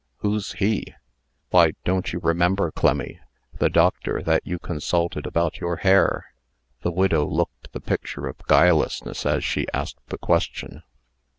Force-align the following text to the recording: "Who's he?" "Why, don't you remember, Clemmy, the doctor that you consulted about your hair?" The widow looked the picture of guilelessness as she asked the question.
"Who's 0.21 0.53
he?" 0.53 0.95
"Why, 1.51 1.73
don't 1.85 2.11
you 2.11 2.17
remember, 2.17 2.71
Clemmy, 2.71 3.19
the 3.59 3.69
doctor 3.69 4.23
that 4.23 4.41
you 4.43 4.57
consulted 4.57 5.27
about 5.27 5.59
your 5.59 5.75
hair?" 5.75 6.33
The 6.81 6.89
widow 6.89 7.23
looked 7.27 7.71
the 7.71 7.81
picture 7.81 8.25
of 8.25 8.43
guilelessness 8.47 9.27
as 9.27 9.43
she 9.43 9.67
asked 9.75 9.99
the 10.07 10.17
question. 10.17 10.81